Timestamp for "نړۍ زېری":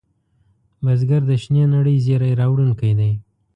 1.75-2.31